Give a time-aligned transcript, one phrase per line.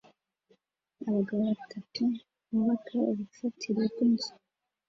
[1.07, 2.07] abagabo batanu
[2.51, 4.31] bubaka urufatiro rwinzu